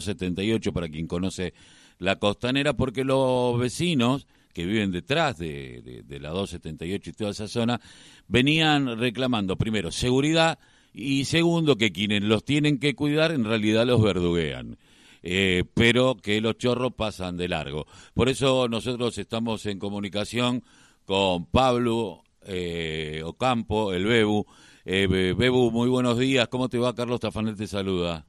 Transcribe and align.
78 0.00 0.72
para 0.72 0.88
quien 0.88 1.06
conoce 1.06 1.54
la 1.98 2.16
costanera, 2.16 2.74
porque 2.74 3.04
los 3.04 3.58
vecinos 3.58 4.26
que 4.52 4.64
viven 4.64 4.90
detrás 4.90 5.38
de, 5.38 6.04
la 6.20 6.30
278 6.30 7.10
y 7.10 7.12
toda 7.12 7.30
esa 7.30 7.48
zona, 7.48 7.80
venían 8.28 8.98
reclamando, 8.98 9.56
primero, 9.56 9.90
seguridad 9.90 10.58
y 10.92 11.24
segundo, 11.24 11.76
que 11.76 11.92
quienes 11.92 12.22
los 12.22 12.44
tienen 12.44 12.78
que 12.78 12.94
cuidar 12.94 13.32
en 13.32 13.44
realidad 13.44 13.86
los 13.86 14.02
verduguean. 14.02 14.76
Eh, 15.22 15.64
pero 15.74 16.16
que 16.16 16.40
los 16.40 16.56
chorros 16.56 16.94
pasan 16.94 17.36
de 17.36 17.46
largo. 17.46 17.86
Por 18.14 18.28
eso 18.30 18.68
nosotros 18.68 19.18
estamos 19.18 19.66
en 19.66 19.78
comunicación 19.78 20.64
con 21.04 21.44
Pablo 21.44 22.22
eh, 22.46 23.20
Ocampo, 23.24 23.92
el 23.92 24.06
Bebu. 24.06 24.46
Eh, 24.84 25.06
Bebu, 25.36 25.70
muy 25.70 25.90
buenos 25.90 26.18
días. 26.18 26.48
¿Cómo 26.48 26.70
te 26.70 26.78
va? 26.78 26.94
Carlos 26.94 27.20
Tafanel 27.20 27.54
te 27.54 27.66
saluda. 27.66 28.26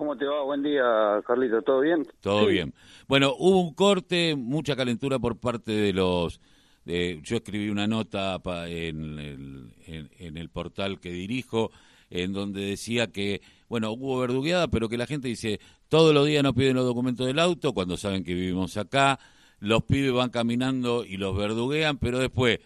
¿Cómo 0.00 0.16
te 0.16 0.24
va? 0.24 0.42
Buen 0.44 0.62
día, 0.62 1.20
Carlito. 1.26 1.60
¿Todo 1.60 1.80
bien? 1.80 2.06
Todo 2.22 2.46
bien. 2.46 2.72
Bueno, 3.06 3.34
hubo 3.38 3.60
un 3.60 3.74
corte, 3.74 4.34
mucha 4.34 4.74
calentura 4.74 5.18
por 5.18 5.36
parte 5.38 5.72
de 5.72 5.92
los... 5.92 6.40
yo 6.86 7.36
escribí 7.36 7.68
una 7.68 7.86
nota 7.86 8.40
en, 8.66 9.18
el, 9.18 9.74
en, 10.18 10.38
el 10.38 10.48
portal 10.48 11.00
que 11.00 11.12
dirijo, 11.12 11.70
en 12.08 12.32
donde 12.32 12.62
decía 12.62 13.08
que, 13.08 13.42
bueno, 13.68 13.90
hubo 13.90 14.18
verdugueada, 14.18 14.68
pero 14.68 14.88
que 14.88 14.96
la 14.96 15.06
gente 15.06 15.28
dice, 15.28 15.60
todos 15.90 16.14
los 16.14 16.26
días 16.26 16.42
nos 16.42 16.54
piden 16.54 16.76
los 16.76 16.86
documentos 16.86 17.26
del 17.26 17.38
auto, 17.38 17.74
cuando 17.74 17.98
saben 17.98 18.24
que 18.24 18.32
vivimos 18.32 18.78
acá, 18.78 19.18
los 19.58 19.82
pibes 19.82 20.14
van 20.14 20.30
caminando 20.30 21.04
y 21.04 21.18
los 21.18 21.36
verduguean, 21.36 21.98
pero 21.98 22.18
después 22.20 22.58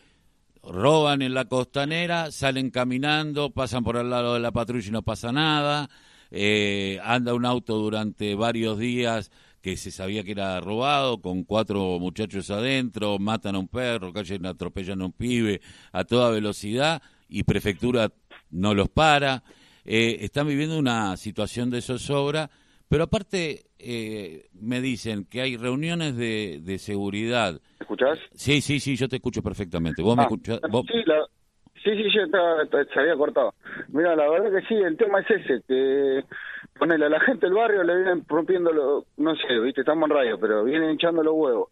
roban 0.62 1.20
en 1.20 1.34
la 1.34 1.46
costanera, 1.46 2.30
salen 2.30 2.70
caminando, 2.70 3.50
pasan 3.50 3.82
por 3.82 3.96
al 3.96 4.08
lado 4.08 4.34
de 4.34 4.40
la 4.40 4.52
patrulla 4.52 4.86
y 4.86 4.92
no 4.92 5.02
pasa 5.02 5.32
nada 5.32 5.90
eh, 6.36 6.98
anda 7.04 7.32
un 7.32 7.46
auto 7.46 7.76
durante 7.76 8.34
varios 8.34 8.76
días 8.76 9.30
que 9.62 9.76
se 9.76 9.92
sabía 9.92 10.24
que 10.24 10.32
era 10.32 10.60
robado, 10.60 11.22
con 11.22 11.44
cuatro 11.44 12.00
muchachos 12.00 12.50
adentro, 12.50 13.20
matan 13.20 13.54
a 13.54 13.60
un 13.60 13.68
perro, 13.68 14.12
callen, 14.12 14.44
atropellan 14.44 15.00
a 15.00 15.06
un 15.06 15.12
pibe 15.12 15.60
a 15.92 16.02
toda 16.02 16.30
velocidad 16.30 17.00
y 17.28 17.44
prefectura 17.44 18.12
no 18.50 18.74
los 18.74 18.88
para. 18.88 19.44
Eh, 19.84 20.18
están 20.20 20.48
viviendo 20.48 20.76
una 20.76 21.16
situación 21.16 21.70
de 21.70 21.80
zozobra, 21.82 22.50
pero 22.88 23.04
aparte 23.04 23.66
eh, 23.78 24.48
me 24.54 24.80
dicen 24.80 25.26
que 25.26 25.40
hay 25.40 25.56
reuniones 25.56 26.16
de, 26.16 26.60
de 26.60 26.78
seguridad. 26.78 27.52
¿Me 27.52 27.84
escuchás? 27.84 28.18
Sí, 28.34 28.60
sí, 28.60 28.80
sí, 28.80 28.96
yo 28.96 29.08
te 29.08 29.16
escucho 29.16 29.40
perfectamente. 29.40 30.02
¿Vos 30.02 30.16
me 30.16 30.22
ah, 30.22 30.26
escuchás? 30.26 30.60
Sí, 30.62 30.98
la, 31.06 31.26
Sí, 31.84 31.90
sí, 31.96 32.10
sí, 32.10 32.18
se 32.94 33.00
había 33.00 33.14
cortado. 33.14 33.52
Mira, 33.88 34.16
la 34.16 34.26
verdad 34.30 34.50
que 34.50 34.66
sí, 34.66 34.74
el 34.74 34.96
tema 34.96 35.20
es 35.20 35.30
ese, 35.30 35.60
que 35.68 36.24
ponele 36.78 37.04
a 37.04 37.10
la 37.10 37.20
gente 37.20 37.44
del 37.44 37.54
barrio 37.54 37.84
le 37.84 37.96
vienen 37.96 38.24
rompiendo, 38.26 38.72
lo, 38.72 39.04
no 39.18 39.36
sé, 39.36 39.58
viste, 39.60 39.82
estamos 39.82 40.08
en 40.08 40.16
radio, 40.16 40.40
pero 40.40 40.64
vienen 40.64 40.92
hinchando 40.92 41.22
los 41.22 41.34
huevos. 41.34 41.68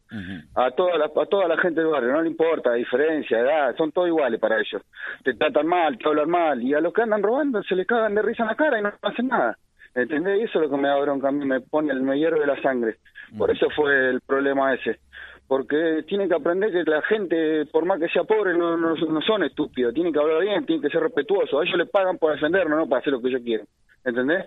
a, 0.54 0.70
toda 0.72 0.98
la, 0.98 1.06
a 1.06 1.27
toda 1.27 1.48
la 1.48 1.56
gente 1.56 1.80
del 1.80 1.88
barrio, 1.88 2.12
no 2.12 2.20
le 2.20 2.28
importa 2.28 2.74
diferencia, 2.74 3.41
edad, 3.41 3.74
son 3.77 3.91
todos 3.91 4.08
iguales 4.08 4.38
para 4.38 4.60
ellos. 4.60 4.82
Te 5.24 5.32
tratan 5.32 5.66
mal, 5.66 5.96
te 5.96 6.06
hablan 6.06 6.28
mal, 6.28 6.62
y 6.62 6.74
a 6.74 6.80
los 6.82 6.92
que 6.92 7.02
andan 7.02 7.22
robando 7.22 7.62
se 7.62 7.74
les 7.74 7.86
cagan 7.86 8.14
de 8.14 8.20
risa 8.20 8.42
en 8.42 8.48
la 8.50 8.54
cara 8.54 8.78
y 8.78 8.82
no 8.82 8.92
hacen 9.00 9.28
nada. 9.28 9.56
¿Entendés? 9.94 10.41
Y 10.41 10.44
eso 10.44 10.58
es 10.58 10.64
lo 10.64 10.76
que 10.76 10.82
me 10.82 10.88
da 10.88 10.97
bronca 10.98 11.28
a 11.28 11.32
mí, 11.32 11.44
me 11.47 11.60
pone 11.60 11.91
el 11.91 12.02
me 12.02 12.19
hierve 12.19 12.47
la 12.47 12.60
sangre. 12.60 12.97
Por 13.36 13.50
eso 13.50 13.69
fue 13.74 14.10
el 14.10 14.20
problema 14.20 14.74
ese 14.74 14.98
porque 15.53 16.03
tienen 16.08 16.31
que 16.31 16.34
aprender 16.34 16.72
que 16.72 16.91
la 16.91 17.03
gente, 17.03 17.67
por 17.67 17.84
más 17.84 18.00
que 18.00 18.08
sea 18.08 18.25
pobre, 18.25 18.56
no, 18.56 18.75
no, 18.75 18.97
son 19.20 19.45
estúpidos, 19.45 19.92
tienen 19.92 20.11
que 20.11 20.19
hablar 20.19 20.41
bien, 20.41 20.64
tienen 20.64 20.81
que 20.81 20.89
ser 20.89 21.03
respetuosos, 21.03 21.61
a 21.61 21.62
ellos 21.62 21.77
les 21.77 21.91
pagan 21.91 22.17
por 22.17 22.33
defendernos, 22.33 22.78
no 22.78 22.89
para 22.89 23.00
hacer 23.00 23.12
lo 23.12 23.20
que 23.20 23.28
ellos 23.28 23.42
quieren, 23.44 23.67
¿entendés? 24.03 24.47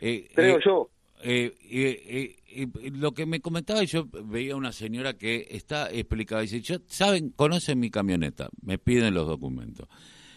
Eh, 0.00 0.28
Creo 0.34 0.56
eh, 0.56 0.60
yo. 0.64 0.88
Eh, 1.22 2.34
lo 2.98 3.12
que 3.12 3.26
me 3.26 3.38
comentaba, 3.38 3.84
yo 3.84 4.06
veía 4.24 4.56
una 4.56 4.72
señora 4.72 5.12
que 5.12 5.46
está 5.50 5.88
explicada, 5.88 6.40
dice, 6.40 6.60
yo, 6.62 6.78
saben, 6.88 7.30
conocen 7.30 7.78
mi 7.78 7.88
camioneta, 7.88 8.48
me 8.60 8.78
piden 8.78 9.14
los 9.14 9.28
documentos. 9.28 9.86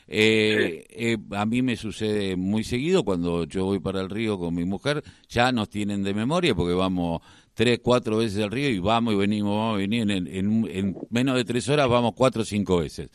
A 0.07 1.45
mí 1.45 1.61
me 1.61 1.75
sucede 1.75 2.35
muy 2.35 2.63
seguido 2.63 3.03
cuando 3.03 3.45
yo 3.45 3.65
voy 3.65 3.79
para 3.79 4.01
el 4.01 4.09
río 4.09 4.37
con 4.37 4.53
mi 4.53 4.65
mujer, 4.65 5.03
ya 5.29 5.51
nos 5.51 5.69
tienen 5.69 6.03
de 6.03 6.13
memoria 6.13 6.53
porque 6.53 6.73
vamos 6.73 7.21
tres, 7.55 7.79
cuatro 7.81 8.17
veces 8.17 8.43
al 8.43 8.51
río 8.51 8.69
y 8.69 8.77
vamos 8.77 9.13
y 9.15 9.17
venimos, 9.17 9.57
vamos 9.57 9.81
y 9.81 9.87
venimos. 9.87 10.27
En, 10.29 10.95
menos 11.09 11.35
de 11.35 11.45
tres 11.45 11.67
horas 11.69 11.89
vamos 11.89 12.13
cuatro 12.15 12.43
o 12.43 12.45
cinco 12.45 12.77
veces. 12.77 13.09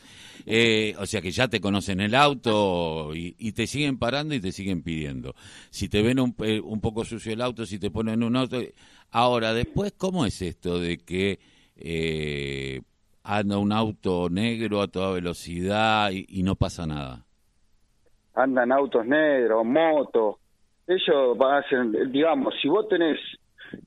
Eh, 0.45 0.95
o 0.99 1.05
sea 1.05 1.21
que 1.21 1.31
ya 1.31 1.47
te 1.47 1.61
conocen 1.61 2.01
el 2.01 2.15
auto 2.15 3.11
y, 3.15 3.51
te 3.53 3.67
siguen 3.67 3.97
parando 3.97 4.33
y 4.35 4.41
te 4.41 4.51
siguen 4.51 4.81
pidiendo. 4.81 5.35
Si 5.69 5.87
te 5.87 6.01
ven 6.01 6.19
un, 6.19 6.35
eh, 6.39 6.59
un, 6.59 6.81
poco 6.81 7.05
sucio 7.05 7.31
el 7.31 7.41
auto, 7.41 7.65
si 7.65 7.79
te 7.79 7.91
ponen 7.91 8.23
un 8.23 8.35
auto. 8.35 8.59
Ahora, 9.11 9.53
después, 9.53 9.93
¿cómo 9.95 10.25
es 10.25 10.41
esto 10.41 10.79
de 10.79 10.97
que 10.97 11.39
eh, 11.75 12.81
anda 13.31 13.57
un 13.57 13.71
auto 13.71 14.29
negro 14.29 14.81
a 14.81 14.87
toda 14.87 15.13
velocidad 15.13 16.11
y, 16.11 16.43
no 16.43 16.55
pasa 16.55 16.85
nada? 16.85 17.23
Andan 18.35 18.73
autos 18.73 19.05
negros, 19.05 19.65
motos. 19.65 20.35
Ellos 20.85 21.37
hacen, 21.39 22.11
digamos, 22.11 22.53
si 22.61 22.67
vos 22.67 22.89
tenés 22.89 23.17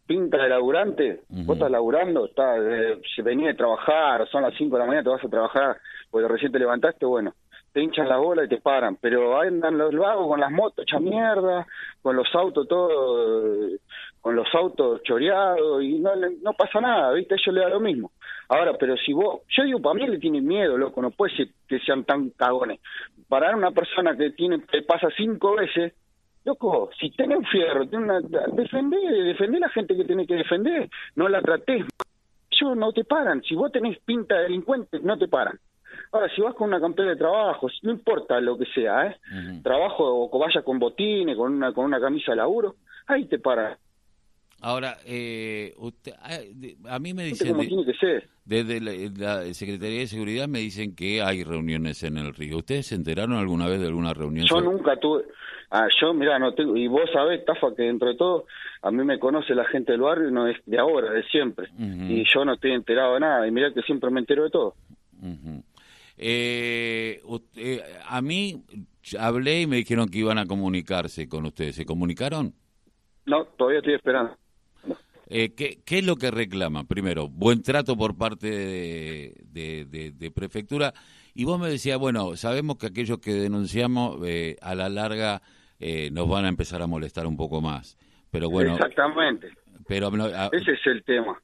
pinta 0.07 0.39
de 0.39 0.49
laburante, 0.49 1.21
vos 1.29 1.57
estás 1.57 1.71
laburando, 1.71 2.25
estás, 2.25 2.59
eh, 2.59 2.99
venís 3.23 3.49
de 3.49 3.55
trabajar, 3.55 4.27
son 4.31 4.45
las 4.45 4.55
5 4.57 4.77
de 4.77 4.81
la 4.81 4.87
mañana, 4.87 5.05
te 5.05 5.11
vas 5.11 5.25
a 5.25 5.29
trabajar, 5.29 5.77
porque 6.11 6.29
recién 6.29 6.51
te 6.51 6.59
levantaste, 6.59 7.05
bueno, 7.05 7.35
te 7.75 7.83
hinchan 7.83 8.09
la 8.09 8.17
bola 8.17 8.45
y 8.45 8.49
te 8.49 8.63
paran, 8.63 8.97
pero 8.97 9.39
andan 9.39 9.77
los 9.77 9.95
vagos 9.95 10.27
con 10.27 10.41
las 10.41 10.51
motos 10.51 10.87
hecha 10.87 10.99
mierda, 11.01 11.67
con 12.01 12.17
los 12.17 12.35
autos 12.35 12.67
todo, 12.67 13.69
con 14.23 14.35
los 14.35 14.47
autos 14.55 15.03
choreados 15.03 15.83
y 15.83 15.99
no, 15.99 16.13
no 16.17 16.55
pasa 16.55 16.81
nada, 16.81 17.13
¿viste? 17.13 17.35
Ellos 17.35 17.55
le 17.55 17.61
da 17.61 17.69
lo 17.69 17.81
mismo. 17.81 18.11
Ahora, 18.49 18.75
pero 18.79 18.97
si 18.97 19.13
vos, 19.13 19.41
yo 19.49 19.65
digo, 19.65 19.81
para 19.81 19.95
mí 19.95 20.07
le 20.07 20.19
tienen 20.19 20.47
miedo, 20.47 20.77
loco, 20.77 21.01
no 21.01 21.11
puede 21.11 21.37
ser 21.37 21.49
que 21.69 21.79
sean 21.81 22.05
tan 22.05 22.31
cagones. 22.31 22.81
Para 23.29 23.57
una 23.57 23.71
persona 23.71 24.17
que 24.17 24.31
tiene, 24.31 24.63
que 24.63 24.83
pasa 24.83 25.09
cinco 25.17 25.57
veces, 25.57 25.95
Loco, 26.45 26.91
si 27.01 27.11
tenés 27.11 27.39
un 27.39 27.45
fierro, 27.47 27.89
tenés 27.89 28.05
una, 28.05 28.21
defendé, 28.53 28.99
defendé 28.99 29.57
a 29.57 29.61
la 29.61 29.69
gente 29.71 29.97
que 29.97 30.05
tiene 30.05 30.27
que 30.27 30.35
defender, 30.35 30.91
no 31.17 31.29
la 31.29 31.41
tratés. 31.41 31.87
Yo 32.51 32.75
no 32.75 32.93
te 32.93 33.05
paran, 33.05 33.43
si 33.43 33.55
vos 33.55 33.73
tenés 33.73 33.99
pinta 34.01 34.37
de 34.37 34.43
delincuente, 34.45 35.01
no 35.01 35.17
te 35.17 35.27
paran. 35.27 35.59
Ahora, 36.13 36.29
si 36.35 36.43
vas 36.43 36.55
con 36.55 36.69
una 36.69 36.81
campera 36.81 37.11
de 37.11 37.17
trabajo, 37.17 37.69
no 37.83 37.93
importa 37.93 38.41
lo 38.41 38.59
que 38.59 38.67
sea, 38.67 39.07
¿eh? 39.07 39.17
Trabajo 39.63 40.29
o 40.31 40.39
vayas 40.39 40.63
con 40.65 40.79
botines, 40.79 41.37
con 41.37 41.55
una, 41.55 41.73
con 41.73 41.87
una 41.87 41.99
camisa 41.99 42.33
de 42.33 42.37
laburo, 42.37 42.77
ahí 43.07 43.25
te 43.25 43.39
paran. 43.39 43.77
Ahora, 44.65 44.97
eh, 45.05 45.75
usted, 45.77 46.15
a, 46.89 46.99
mí 46.99 47.13
me 47.13 47.25
dicen... 47.25 47.55
tiene 47.55 47.85
que 47.85 47.93
ser. 47.93 48.31
Desde 48.47 48.81
la, 48.81 49.53
Secretaría 49.53 49.99
de 49.99 50.07
Seguridad 50.07 50.49
me 50.49 50.61
dicen 50.61 50.95
que 50.97 51.21
hay 51.21 51.45
reuniones 51.45 52.03
en 52.03 52.17
el 52.17 52.33
río. 52.33 52.57
¿Ustedes 52.57 52.87
se 52.87 52.95
enteraron 52.95 53.37
alguna 53.37 53.69
vez 53.69 53.79
de 53.81 53.89
alguna 53.89 54.15
reunión? 54.15 54.47
Yo 54.49 54.63
nunca 54.63 54.97
tuve... 54.97 55.25
Ah, 55.71 55.87
yo, 56.01 56.15
mira, 56.15 56.39
no 56.39 56.55
tengo, 56.55 56.79
y 56.79 56.87
vos 56.87 57.03
sabés, 57.13 57.45
Tafa, 57.45 57.75
que 57.77 57.83
dentro 57.83 58.09
de 58.09 58.15
todo, 58.15 58.47
a 58.81 58.91
mí 58.91 59.05
me 59.05 59.19
conoce 59.19 59.55
la 59.55 59.67
gente 59.67 59.93
del 59.93 60.01
barrio, 60.01 60.31
no 60.31 60.49
es 60.49 60.57
de 60.65 60.79
ahora, 60.79 61.11
de 61.13 61.25
siempre. 61.25 61.69
Y 61.79 62.25
yo 62.33 62.47
no 62.47 62.55
estoy 62.55 62.73
enterado 62.73 63.15
de 63.15 63.21
nada, 63.21 63.47
y 63.47 63.51
mira 63.51 63.71
que 63.75 63.83
siempre 63.83 64.11
me 64.11 64.21
entero 64.21 64.45
de 64.45 64.51
todo. 64.51 64.77
Eh, 66.17 67.21
eh, 67.57 67.83
a 68.09 68.23
mí 68.23 68.63
hablé 69.19 69.61
y 69.61 69.67
me 69.67 69.77
dijeron 69.77 70.09
que 70.09 70.21
iban 70.21 70.39
a 70.39 70.47
comunicarse 70.47 71.29
con 71.29 71.45
ustedes. 71.45 71.75
¿Se 71.75 71.85
comunicaron? 71.85 72.55
No, 73.27 73.45
todavía 73.45 73.81
estoy 73.81 73.95
esperando. 73.95 74.35
Eh, 75.29 75.55
¿qué, 75.55 75.79
¿qué, 75.85 75.99
es 75.99 76.07
lo 76.07 76.17
que 76.17 76.31
reclama? 76.31 76.85
Primero, 76.85 77.29
buen 77.29 77.63
trato 77.63 77.97
por 77.97 78.17
parte 78.17 78.49
de, 78.49 79.35
de, 79.53 80.31
prefectura. 80.31 80.93
Y 81.35 81.45
vos 81.45 81.59
me 81.59 81.69
decías, 81.69 81.99
bueno, 81.99 82.37
sabemos 82.37 82.77
que 82.77 82.87
aquellos 82.87 83.19
que 83.19 83.33
denunciamos 83.33 84.19
eh, 84.27 84.57
a 84.61 84.75
la 84.75 84.89
larga 84.89 85.43
eh, 85.81 86.11
nos 86.13 86.29
van 86.29 86.45
a 86.45 86.49
empezar 86.49 86.83
a 86.83 86.87
molestar 86.87 87.27
un 87.27 87.37
poco 87.37 87.61
más. 87.61 87.97
Pero 88.31 88.51
bueno. 88.51 88.75
Exactamente. 88.75 89.49
Pero, 89.87 90.09
Ese 90.53 90.73
es 90.73 90.87
el 90.87 91.03
tema. 91.05 91.39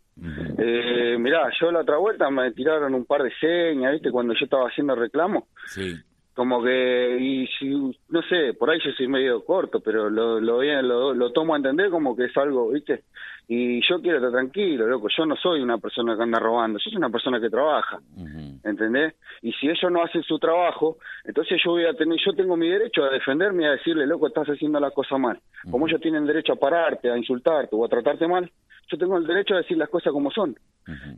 eh, 0.58 1.16
mirá, 1.18 1.50
yo 1.60 1.70
la 1.70 1.80
otra 1.80 1.98
vuelta 1.98 2.30
me 2.30 2.50
tiraron 2.52 2.94
un 2.94 3.04
par 3.04 3.22
de 3.22 3.32
señas, 3.38 3.92
¿viste? 3.92 4.10
Cuando 4.10 4.34
yo 4.34 4.44
estaba 4.44 4.68
haciendo 4.68 4.94
reclamo. 4.94 5.48
Sí 5.66 5.94
como 6.40 6.62
que 6.62 7.18
y 7.20 7.46
si 7.58 7.68
no 8.08 8.22
sé 8.22 8.54
por 8.54 8.70
ahí 8.70 8.78
yo 8.82 8.92
soy 8.92 9.08
medio 9.08 9.44
corto 9.44 9.80
pero 9.80 10.08
lo 10.08 10.40
lo, 10.40 10.62
lo 10.62 11.12
lo 11.12 11.32
tomo 11.32 11.52
a 11.52 11.58
entender 11.58 11.90
como 11.90 12.16
que 12.16 12.26
es 12.26 12.36
algo 12.36 12.70
viste 12.70 13.02
y 13.52 13.80
yo 13.88 14.00
quiero 14.00 14.18
estar 14.18 14.30
tranquilo 14.30 14.86
loco 14.86 15.08
yo 15.08 15.26
no 15.26 15.34
soy 15.34 15.60
una 15.60 15.76
persona 15.78 16.16
que 16.16 16.22
anda 16.22 16.38
robando 16.38 16.78
yo 16.78 16.88
soy 16.88 16.98
una 16.98 17.10
persona 17.10 17.40
que 17.40 17.50
trabaja 17.50 17.98
¿entendés? 18.62 19.14
y 19.42 19.52
si 19.54 19.68
ellos 19.68 19.90
no 19.90 20.04
hacen 20.04 20.22
su 20.22 20.38
trabajo 20.38 20.98
entonces 21.24 21.60
yo 21.64 21.72
voy 21.72 21.84
a 21.84 21.94
tener 21.94 22.16
yo 22.24 22.32
tengo 22.32 22.56
mi 22.56 22.68
derecho 22.68 23.02
a 23.02 23.10
defenderme 23.10 23.64
y 23.64 23.66
a 23.66 23.72
decirle 23.72 24.06
loco 24.06 24.28
estás 24.28 24.46
haciendo 24.46 24.78
la 24.78 24.92
cosa 24.92 25.18
mal 25.18 25.40
como 25.68 25.88
ellos 25.88 26.00
tienen 26.00 26.26
derecho 26.26 26.52
a 26.52 26.56
pararte 26.56 27.10
a 27.10 27.18
insultarte 27.18 27.74
o 27.74 27.84
a 27.84 27.88
tratarte 27.88 28.28
mal 28.28 28.48
yo 28.90 28.98
tengo 28.98 29.16
el 29.16 29.26
derecho 29.26 29.54
a 29.54 29.58
decir 29.58 29.76
las 29.76 29.88
cosas 29.88 30.12
como 30.12 30.30
son. 30.30 30.56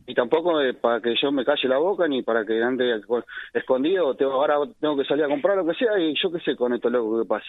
Y 0.06 0.14
tampoco 0.14 0.58
para 0.80 1.00
que 1.00 1.14
yo 1.20 1.32
me 1.32 1.44
calle 1.44 1.66
la 1.68 1.78
boca 1.78 2.06
ni 2.06 2.22
para 2.22 2.44
que 2.44 2.62
ande 2.62 3.00
escondido, 3.54 4.14
tengo, 4.14 4.32
ahora 4.32 4.56
tengo 4.78 4.96
que 4.96 5.04
salir 5.04 5.24
a 5.24 5.28
comprar 5.28 5.56
lo 5.56 5.64
que 5.64 5.74
sea 5.74 5.98
y 5.98 6.14
yo 6.20 6.30
qué 6.30 6.40
sé 6.40 6.54
con 6.54 6.74
esto 6.74 6.90
loco 6.90 7.22
que 7.22 7.26
pasa. 7.26 7.46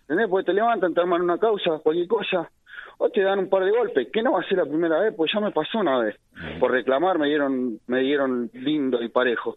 ¿Entendés? 0.00 0.28
Porque 0.28 0.46
te 0.46 0.54
levantan, 0.54 0.94
te 0.94 1.00
arman 1.00 1.20
una 1.20 1.36
causa, 1.36 1.78
cualquier 1.82 2.08
cosa, 2.08 2.50
o 2.98 3.08
te 3.10 3.22
dan 3.22 3.38
un 3.38 3.48
par 3.48 3.64
de 3.64 3.70
golpes, 3.70 4.08
que 4.12 4.22
no 4.22 4.32
va 4.32 4.40
a 4.40 4.48
ser 4.48 4.58
la 4.58 4.66
primera 4.66 4.98
vez, 5.00 5.14
pues 5.16 5.30
ya 5.32 5.40
me 5.40 5.52
pasó 5.52 5.78
una 5.78 5.98
vez. 6.00 6.16
Por 6.58 6.72
reclamar 6.72 7.18
me 7.18 7.28
dieron 7.28 7.80
me 7.86 8.00
dieron 8.00 8.50
lindo 8.52 9.00
y 9.02 9.08
parejo. 9.08 9.56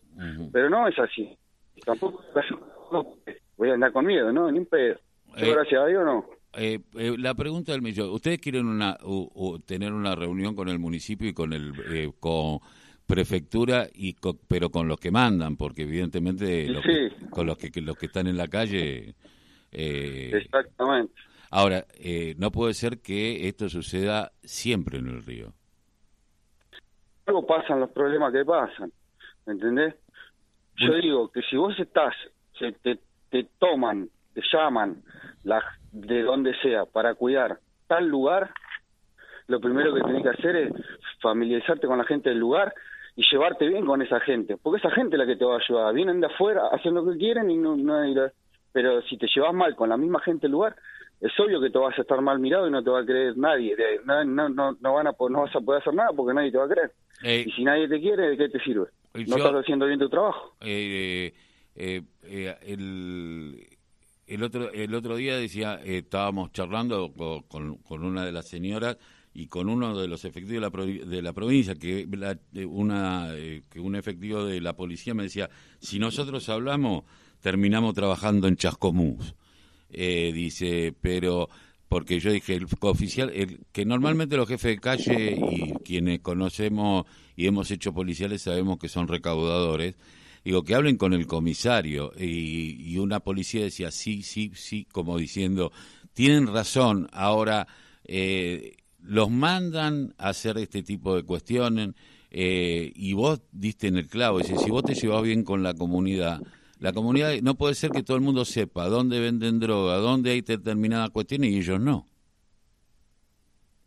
Pero 0.54 0.70
no 0.70 0.88
es 0.88 0.98
así. 1.00 1.36
Tampoco 1.84 2.24
voy 3.58 3.70
a 3.70 3.74
andar 3.74 3.92
con 3.92 4.06
miedo, 4.06 4.32
¿no? 4.32 4.52
Ni 4.52 4.60
un 4.60 4.68
pedo. 4.68 5.00
Eh, 5.38 5.52
gracias 5.52 5.82
a 5.82 5.88
Dios 5.88 6.06
no. 6.06 6.26
Eh, 6.54 6.80
eh, 6.96 7.16
la 7.18 7.34
pregunta 7.34 7.72
del 7.72 7.82
millón, 7.82 8.10
¿ustedes 8.10 8.40
quieren 8.40 8.68
una 8.68 8.98
tener 9.66 9.92
una 9.94 10.16
reunión 10.16 10.54
con 10.54 10.70
el 10.70 10.78
municipio 10.78 11.28
y 11.28 11.34
con 11.34 11.54
el 11.54 11.74
con 12.20 12.60
prefectura 13.08 13.88
y 13.94 14.16
pero 14.48 14.70
con 14.70 14.88
los 14.88 15.00
que 15.00 15.10
mandan, 15.10 15.58
porque 15.58 15.84
evidentemente 15.84 16.68
con 17.32 17.48
los 17.48 17.58
que 17.58 17.82
los 17.82 17.98
que 17.98 18.06
están 18.06 18.28
en 18.28 18.38
la 18.38 18.48
calle 18.48 19.16
Exactamente. 19.72 21.14
Ahora, 21.52 21.84
eh, 22.00 22.34
no 22.38 22.50
puede 22.50 22.74
ser 22.74 23.02
que 23.02 23.50
esto 23.50 23.68
suceda 23.68 24.32
siempre 24.42 25.00
en 25.00 25.08
el 25.08 25.24
río. 25.24 25.54
Luego 27.28 27.46
pasan 27.46 27.82
los 27.82 27.92
problemas 27.92 28.32
que 28.32 28.46
pasan, 28.46 28.92
¿entendés? 29.46 29.96
Yo 30.78 30.94
digo 30.96 31.30
que 31.30 31.42
si 31.42 31.58
vos 31.58 31.78
estás, 31.78 32.16
se 32.58 32.72
te, 32.72 33.00
te 33.30 33.44
toman, 33.60 34.10
te 34.34 34.42
llaman, 34.52 35.04
la, 35.44 35.62
de 35.92 36.24
donde 36.24 36.56
sea, 36.62 36.86
para 36.86 37.16
cuidar 37.16 37.60
tal 37.88 38.08
lugar, 38.08 38.52
lo 39.48 39.60
primero 39.60 39.94
que 39.94 40.02
tenés 40.02 40.24
que 40.24 40.30
hacer 40.30 40.56
es 40.56 40.74
familiarizarte 41.22 41.86
con 41.86 41.98
la 41.98 42.06
gente 42.06 42.30
del 42.30 42.40
lugar 42.40 42.74
y 43.18 43.24
llevarte 43.30 43.68
bien 43.68 43.86
con 43.86 44.02
esa 44.02 44.22
gente, 44.22 44.56
porque 44.56 44.80
esa 44.80 44.96
gente 44.96 45.18
es 45.18 45.20
la 45.20 45.26
que 45.26 45.36
te 45.36 45.44
va 45.44 45.56
a 45.56 45.60
ayudar. 45.60 45.94
Vienen 45.94 46.22
de 46.22 46.28
afuera, 46.28 46.70
hacen 46.72 46.94
lo 46.94 47.06
que 47.06 47.18
quieren 47.18 47.52
y 47.52 47.58
no, 47.58 47.76
no 47.76 48.02
pero 48.72 49.02
si 49.02 49.18
te 49.18 49.28
llevas 49.28 49.54
mal 49.54 49.76
con 49.76 49.90
la 49.90 49.98
misma 49.98 50.22
gente 50.22 50.44
del 50.44 50.54
lugar, 50.54 50.78
es 51.22 51.40
obvio 51.40 51.62
que 51.62 51.70
te 51.70 51.78
vas 51.78 51.98
a 51.98 52.02
estar 52.02 52.20
mal 52.20 52.40
mirado 52.40 52.68
y 52.68 52.72
no 52.72 52.84
te 52.84 52.90
va 52.90 53.02
a 53.02 53.06
creer 53.06 53.38
nadie. 53.38 53.76
No, 54.06 54.24
no, 54.26 54.50
no, 54.50 54.78
no, 54.82 54.94
van 54.94 55.06
a, 55.06 55.16
no 55.30 55.42
vas 55.42 55.56
a 55.56 55.62
poder 55.62 55.82
hacer 55.82 55.94
nada 55.94 56.10
porque 56.16 56.34
nadie 56.34 56.52
te 56.52 56.58
va 56.58 56.66
a 56.66 56.70
creer. 56.70 56.92
Eh, 57.24 57.46
y 57.48 57.52
si 57.52 57.64
nadie 57.64 57.88
te 57.88 58.00
quiere, 58.02 58.30
¿de 58.30 58.38
qué 58.38 58.50
te 58.50 58.60
sirve? 58.60 58.88
no 59.14 59.38
estás 59.38 59.54
haciendo 59.54 59.86
bien 59.86 60.00
tu 60.00 60.10
trabajo. 60.10 60.56
Eh, 60.62 61.32
eh, 61.76 62.02
el, 62.66 63.68
el, 64.26 64.44
otro, 64.44 64.72
el 64.72 64.96
otro 64.96 65.16
día 65.16 65.38
decía, 65.38 65.80
estábamos 65.84 66.52
charlando 66.54 67.14
con, 67.48 67.78
con, 67.78 68.04
una 68.04 68.26
de 68.26 68.32
las 68.32 68.48
señoras 68.48 68.98
y 69.32 69.46
con 69.46 69.70
uno 69.70 70.00
de 70.00 70.08
los 70.08 70.26
efectivos 70.26 70.74
de 70.74 70.86
la, 70.86 71.06
de 71.06 71.22
la 71.22 71.34
provincia, 71.34 71.76
que, 71.76 72.08
una, 72.68 73.28
que 73.70 73.80
un 73.80 73.96
efectivo 73.96 74.44
de 74.44 74.60
la 74.60 74.74
policía 74.76 75.14
me 75.14 75.24
decía, 75.24 75.52
si 75.80 76.00
nosotros 76.00 76.50
hablamos, 76.50 77.04
terminamos 77.42 77.94
trabajando 77.94 78.48
en 78.48 78.56
Chascomús 78.56 79.36
eh, 79.92 80.32
dice, 80.34 80.94
pero 81.02 81.50
porque 81.88 82.22
yo 82.22 82.32
dije, 82.32 82.56
el 82.56 82.68
oficial, 82.80 83.32
el, 83.36 83.60
que 83.74 83.86
normalmente 83.86 84.38
los 84.38 84.48
jefes 84.48 84.76
de 84.76 84.80
calle 84.80 85.38
y 85.52 85.74
quienes 85.84 86.22
conocemos 86.22 87.06
y 87.36 87.48
hemos 87.48 87.70
hecho 87.70 87.94
policiales 87.94 88.44
sabemos 88.44 88.80
que 88.80 88.88
son 88.88 89.10
recaudadores, 89.10 89.96
digo, 90.46 90.64
que 90.64 90.74
hablen 90.74 90.96
con 90.96 91.12
el 91.12 91.28
comisario. 91.28 92.14
Y, 92.18 92.98
una 92.98 93.20
policía 93.20 93.64
decía, 93.64 93.92
sí, 93.92 94.24
sí, 94.24 94.52
sí, 94.56 94.88
como 94.90 95.18
diciendo, 95.18 95.74
tienen 96.14 96.48
razón, 96.48 97.10
ahora 97.12 97.68
eh, 98.06 98.78
los 99.00 99.30
mandan 99.30 100.14
a 100.18 100.30
hacer 100.30 100.58
este 100.60 100.84
tipo 100.84 101.16
de 101.16 101.24
cuestiones 101.24 101.90
eh, 102.30 102.92
y 102.96 103.12
vos 103.12 103.42
diste 103.52 103.88
en 103.88 103.98
el 103.98 104.08
clavo, 104.08 104.38
dice, 104.38 104.58
si 104.58 104.70
vos 104.70 104.84
te 104.84 104.94
llevas 104.94 105.24
bien 105.24 105.44
con 105.44 105.62
la 105.62 105.74
comunidad, 105.74 106.42
la 106.82 106.94
comunidad, 106.94 107.40
no 107.44 107.54
puede 107.54 107.76
ser 107.76 107.92
que 107.92 108.02
todo 108.02 108.18
el 108.18 108.24
mundo 108.24 108.44
sepa 108.44 108.90
dónde 108.90 109.20
venden 109.20 109.60
droga, 109.60 109.98
dónde 109.98 110.32
hay 110.32 110.42
determinadas 110.42 111.12
cuestiones 111.12 111.52
y 111.52 111.58
ellos 111.58 111.80
no. 111.80 112.08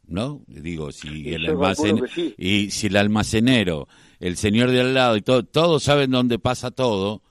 ¿No? 0.06 0.44
Digo, 0.46 0.92
si 0.92 1.34
el 1.34 1.44
almacén, 1.46 2.00
y 2.38 2.70
si 2.70 2.86
el 2.86 2.96
almacenero, 2.96 3.88
el 4.20 4.36
señor 4.36 4.70
de 4.70 4.80
al 4.80 4.94
lado 4.94 5.16
y 5.16 5.22
todo, 5.22 5.42
todos 5.44 5.82
saben 5.82 6.12
dónde 6.12 6.38
pasa 6.38 6.70
todo, 6.70 7.22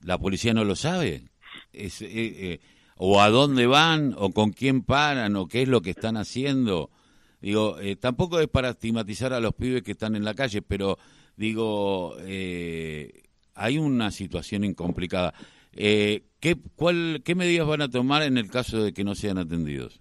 la 0.00 0.16
policía 0.16 0.54
no 0.54 0.64
lo 0.64 0.74
sabe. 0.74 1.28
Es, 1.70 2.00
eh, 2.00 2.08
eh, 2.10 2.60
o 2.96 3.20
a 3.20 3.28
dónde 3.28 3.66
van, 3.66 4.14
o 4.16 4.30
con 4.30 4.52
quién 4.52 4.84
paran, 4.84 5.36
o 5.36 5.48
qué 5.48 5.62
es 5.62 5.68
lo 5.68 5.82
que 5.82 5.90
están 5.90 6.16
haciendo. 6.16 6.90
Digo, 7.42 7.78
eh, 7.78 7.96
tampoco 7.96 8.40
es 8.40 8.48
para 8.48 8.70
estigmatizar 8.70 9.34
a 9.34 9.40
los 9.40 9.54
pibes 9.54 9.82
que 9.82 9.92
están 9.92 10.16
en 10.16 10.24
la 10.24 10.32
calle, 10.32 10.62
pero 10.62 10.98
digo, 11.36 12.16
eh, 12.20 13.23
hay 13.54 13.78
una 13.78 14.10
situación 14.10 14.64
incomplicada. 14.64 15.34
Eh, 15.76 16.22
¿qué, 16.40 16.56
cuál, 16.76 17.22
¿Qué 17.24 17.34
medidas 17.34 17.66
van 17.66 17.82
a 17.82 17.88
tomar 17.88 18.22
en 18.22 18.38
el 18.38 18.50
caso 18.50 18.82
de 18.82 18.92
que 18.92 19.04
no 19.04 19.14
sean 19.14 19.38
atendidos? 19.38 20.00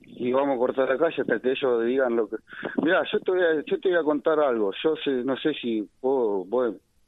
Y 0.00 0.32
vamos 0.32 0.56
a 0.56 0.58
cortar 0.58 0.88
la 0.88 0.96
calle 0.96 1.20
hasta 1.20 1.40
que 1.40 1.52
ellos 1.52 1.84
digan 1.84 2.16
lo 2.16 2.28
que... 2.28 2.36
Mira, 2.82 3.02
yo 3.12 3.20
te 3.20 3.30
voy 3.30 3.40
a, 3.40 3.62
yo 3.66 3.78
te 3.78 3.88
voy 3.90 3.98
a 3.98 4.02
contar 4.02 4.40
algo. 4.40 4.72
Yo 4.82 4.94
sé, 5.04 5.10
no 5.10 5.36
sé 5.36 5.52
si 5.60 5.86
puedo, 6.00 6.46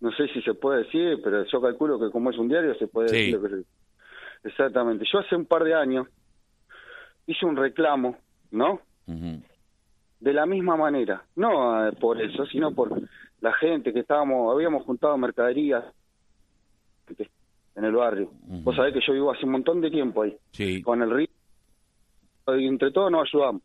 no 0.01 0.13
sé 0.13 0.29
si 0.29 0.43
se 0.43 0.55
puede 0.55 0.85
decir, 0.85 1.21
pero 1.25 1.45
yo 1.47 1.61
calculo 1.61 1.99
que 1.99 2.11
como 2.11 2.31
es 2.31 2.39
un 2.39 2.49
diario 2.49 2.75
se 2.75 2.87
puede 2.87 3.11
decir 3.11 3.35
lo 3.35 3.43
que 3.43 3.65
Exactamente. 4.45 5.05
Yo 5.11 5.19
hace 5.21 5.35
un 5.35 5.47
par 5.47 5.65
de 5.65 5.75
años 5.75 6.07
hice 7.27 7.47
un 7.47 7.57
reclamo, 7.57 8.17
¿no? 8.51 8.81
De 9.07 10.33
la 10.33 10.47
misma 10.47 10.77
manera. 10.77 11.25
No 11.37 11.89
eh, 11.89 11.93
por 11.93 12.21
eso, 12.21 12.45
sino 12.47 12.73
por 12.73 13.01
la 13.41 13.53
gente 13.55 13.93
que 13.93 14.01
estábamos, 14.01 14.53
habíamos 14.53 14.85
juntado 14.85 15.17
mercaderías 15.17 15.85
en 17.77 17.85
el 17.85 17.93
barrio. 17.93 18.31
Vos 18.43 18.75
sabés 18.75 18.93
que 18.93 19.01
yo 19.07 19.13
vivo 19.13 19.31
hace 19.31 19.45
un 19.45 19.53
montón 19.53 19.81
de 19.81 19.91
tiempo 19.91 20.23
ahí, 20.23 20.83
con 20.83 21.03
el 21.03 21.11
río, 21.11 21.29
y 22.49 22.67
entre 22.67 22.91
todos 22.91 23.11
nos 23.11 23.29
ayudamos. 23.29 23.63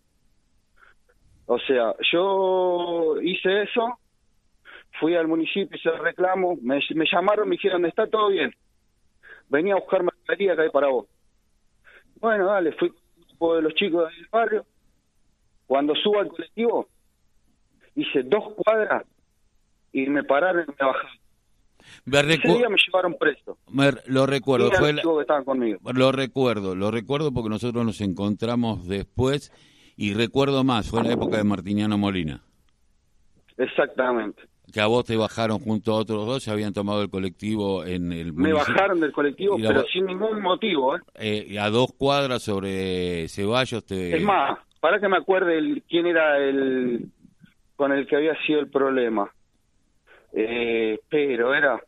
O 1.45 1.59
sea, 1.59 1.93
yo 2.11 3.19
hice 3.21 3.63
eso, 3.63 3.99
fui 4.99 5.15
al 5.15 5.27
municipio, 5.27 5.75
hice 5.75 5.89
el 5.89 5.99
reclamo, 5.99 6.57
me, 6.61 6.79
me 6.95 7.05
llamaron, 7.11 7.49
me 7.49 7.55
dijeron, 7.55 7.85
está 7.85 8.07
todo 8.07 8.29
bien, 8.29 8.53
venía 9.49 9.73
a 9.73 9.79
buscar 9.79 10.03
mercadería 10.03 10.55
que 10.55 10.61
hay 10.61 10.69
para 10.69 10.87
vos. 10.87 11.07
Bueno, 12.21 12.45
dale, 12.45 12.71
fui 12.73 12.89
de 12.89 13.61
los 13.61 13.73
chicos 13.73 14.09
del 14.09 14.27
barrio, 14.31 14.65
cuando 15.65 15.95
subo 15.95 16.19
al 16.19 16.29
colectivo, 16.29 16.87
hice 17.95 18.23
dos 18.23 18.53
cuadras 18.53 19.03
y 19.93 20.07
me 20.07 20.23
pararon 20.23 20.65
y 20.67 20.71
me 20.71 20.87
bajaron. 20.87 21.23
Me 22.05 22.19
Ese 22.19 22.47
día 22.47 22.69
me 22.69 22.77
llevaron 22.77 23.15
preso. 23.17 23.57
lo 24.07 24.25
recuerdo. 24.25 24.71
Fue 24.71 24.95
conmigo. 25.45 25.79
Lo 25.93 26.11
recuerdo, 26.11 26.75
lo 26.75 26.91
recuerdo 26.91 27.31
porque 27.31 27.49
nosotros 27.49 27.85
nos 27.85 28.01
encontramos 28.01 28.87
después 28.87 29.51
y 29.95 30.13
recuerdo 30.13 30.63
más, 30.63 30.89
fue 30.89 31.01
en 31.01 31.07
la 31.07 31.13
época 31.13 31.37
de 31.37 31.43
Martiniano 31.43 31.97
Molina. 31.97 32.41
Exactamente. 33.57 34.43
Que 34.73 34.81
a 34.81 34.87
vos 34.87 35.05
te 35.05 35.15
bajaron 35.15 35.59
junto 35.59 35.93
a 35.93 35.97
otros 35.97 36.25
dos, 36.25 36.43
se 36.43 36.49
habían 36.49 36.73
tomado 36.73 37.03
el 37.03 37.09
colectivo 37.09 37.85
en 37.85 38.11
el 38.11 38.33
Me 38.33 38.53
bajaron 38.53 38.99
del 38.99 39.11
colectivo, 39.11 39.57
pero 39.57 39.83
sin 39.83 40.05
ningún 40.05 40.41
motivo. 40.41 40.95
¿eh? 40.95 40.99
¿eh? 41.15 41.59
a 41.59 41.69
dos 41.69 41.93
cuadras 41.95 42.41
sobre 42.41 43.27
Ceballos 43.27 43.85
te... 43.85 44.15
Es 44.15 44.23
más, 44.23 44.57
para 44.79 44.99
que 44.99 45.07
me 45.07 45.17
acuerde 45.17 45.83
quién 45.87 46.07
era 46.07 46.37
el 46.37 47.11
con 47.75 47.91
el 47.91 48.07
que 48.07 48.15
había 48.15 48.35
sido 48.45 48.59
el 48.61 48.69
problema 48.69 49.31
eh, 50.33 50.99
pero 51.09 51.53
era 51.53 51.81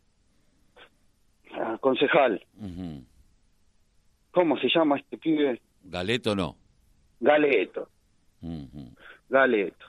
concejal. 1.80 2.44
¿Cómo 4.30 4.58
se 4.58 4.68
llama 4.68 4.98
este 4.98 5.18
pibe? 5.18 5.60
Galeto 5.82 6.34
no. 6.34 6.56
Galeto. 7.20 7.88
Galeto. 9.28 9.86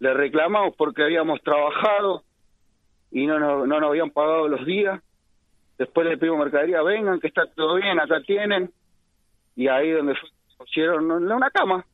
Le 0.00 0.14
reclamamos 0.14 0.74
porque 0.76 1.04
habíamos 1.04 1.40
trabajado 1.42 2.24
y 3.10 3.26
no 3.26 3.38
nos, 3.38 3.68
no 3.68 3.78
nos 3.78 3.90
habían 3.90 4.10
pagado 4.10 4.48
los 4.48 4.64
días. 4.66 5.00
Después 5.78 6.06
le 6.06 6.16
pedimos 6.16 6.40
mercadería, 6.40 6.82
vengan, 6.82 7.20
que 7.20 7.28
está 7.28 7.46
todo 7.46 7.74
bien, 7.76 8.00
acá 8.00 8.20
tienen. 8.22 8.72
Y 9.54 9.68
ahí 9.68 9.90
donde 9.90 10.14
pusieron 10.56 11.10
una 11.10 11.50
cama. 11.50 11.84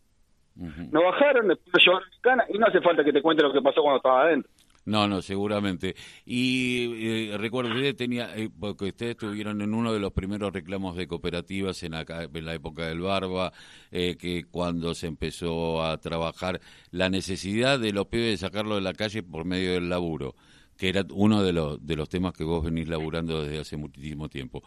Nos 0.56 1.04
bajaron, 1.04 1.48
después 1.48 1.72
nos 1.72 1.84
llevaron 1.84 2.08
a 2.08 2.20
cana 2.20 2.44
y 2.48 2.58
no 2.58 2.66
hace 2.66 2.80
falta 2.80 3.04
que 3.04 3.12
te 3.12 3.22
cuente 3.22 3.42
lo 3.42 3.52
que 3.52 3.62
pasó 3.62 3.80
cuando 3.82 3.98
estaba 3.98 4.22
adentro. 4.22 4.50
No, 4.88 5.07
no, 5.07 5.21
seguramente. 5.21 5.95
Y 6.25 7.33
eh, 7.33 7.37
recuerdo 7.37 7.75
que 7.75 7.92
tenía, 7.92 8.35
eh, 8.35 8.49
porque 8.49 8.87
ustedes 8.87 9.11
estuvieron 9.11 9.61
en 9.61 9.75
uno 9.75 9.92
de 9.92 10.00
los 10.00 10.12
primeros 10.14 10.50
reclamos 10.50 10.97
de 10.97 11.07
cooperativas 11.07 11.83
en, 11.83 11.92
en 11.92 12.45
la 12.47 12.54
época 12.54 12.87
del 12.87 13.00
Barba, 13.00 13.52
eh, 13.90 14.16
que 14.16 14.45
cuando 14.45 14.95
se 14.95 15.07
empezó 15.07 15.85
a 15.85 15.99
trabajar 15.99 16.62
la 16.90 17.11
necesidad 17.11 17.78
de 17.78 17.92
los 17.92 18.07
pibes 18.07 18.30
de 18.30 18.37
sacarlo 18.38 18.76
de 18.76 18.80
la 18.80 18.95
calle 18.95 19.23
por 19.23 19.45
medio 19.45 19.73
del 19.75 19.90
laburo 19.90 20.35
que 20.78 20.88
era 20.88 21.04
uno 21.12 21.42
de 21.42 21.52
los, 21.52 21.85
de 21.85 21.97
los 21.97 22.09
temas 22.09 22.33
que 22.33 22.45
vos 22.45 22.64
venís 22.64 22.88
laburando 22.88 23.42
desde 23.42 23.59
hace 23.59 23.76
muchísimo 23.76 24.28
tiempo. 24.28 24.62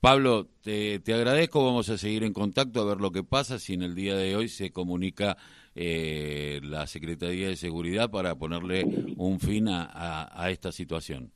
Pablo, 0.00 0.48
te, 0.62 0.98
te, 1.00 1.12
agradezco, 1.12 1.62
vamos 1.62 1.90
a 1.90 1.98
seguir 1.98 2.24
en 2.24 2.32
contacto 2.32 2.80
a 2.80 2.86
ver 2.86 3.02
lo 3.02 3.12
que 3.12 3.22
pasa, 3.22 3.58
si 3.58 3.74
en 3.74 3.82
el 3.82 3.94
día 3.94 4.16
de 4.16 4.34
hoy 4.34 4.48
se 4.48 4.70
comunica 4.70 5.36
eh, 5.74 6.60
la 6.64 6.86
Secretaría 6.86 7.48
de 7.48 7.56
Seguridad 7.56 8.10
para 8.10 8.34
ponerle 8.34 8.84
un 9.16 9.38
fin 9.38 9.68
a, 9.68 10.28
a, 10.32 10.50
esta 10.50 10.72
situación. 10.72 11.30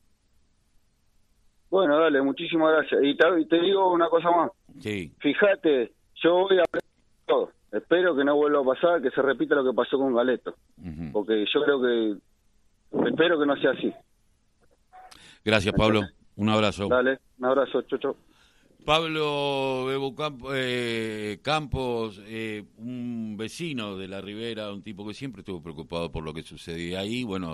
Bueno, 1.71 1.99
dale, 1.99 2.23
muchísimas 2.23 2.73
gracias. 2.73 3.00
Y 3.03 3.17
te, 3.17 3.61
digo 3.61 3.93
una 3.93 4.09
cosa 4.09 4.31
más. 4.31 4.50
Sí. 4.81 5.12
Fíjate, 5.19 5.93
yo 6.23 6.33
voy 6.35 6.59
a 6.59 6.64
todo. 7.26 7.50
espero 7.73 8.14
que 8.14 8.25
no 8.25 8.37
vuelva 8.37 8.61
a 8.61 8.75
pasar, 8.75 9.03
que 9.03 9.11
se 9.11 9.23
repita 9.23 9.55
lo 9.55 9.64
que 9.64 9.76
pasó 9.76 9.99
con 9.99 10.14
Galeto, 10.14 10.55
porque 11.12 11.45
yo 11.53 11.62
creo 11.64 11.81
que, 11.81 13.09
espero 13.09 13.38
que 13.38 13.47
no 13.47 13.57
sea 13.57 13.71
así. 13.73 13.93
Gracias, 15.45 15.75
Pablo. 15.75 16.03
Un 16.37 16.49
abrazo. 16.49 16.88
Dale, 16.88 17.19
un 17.38 17.45
abrazo, 17.45 17.83
chocho. 17.83 18.17
Pablo 18.85 19.87
Bebo 19.87 20.14
eh, 20.55 21.38
Campos, 21.43 22.21
eh, 22.26 22.64
un 22.76 23.35
vecino 23.38 23.97
de 23.97 24.09
la 24.09 24.21
Ribera, 24.21 24.73
un 24.73 24.83
tipo 24.83 25.07
que 25.07 25.14
siempre 25.14 25.41
estuvo 25.41 25.62
preocupado 25.62 26.12
por 26.12 26.23
lo 26.23 26.35
que 26.35 26.43
sucedía 26.43 27.00
ahí. 27.00 27.25
Bueno, 27.25 27.50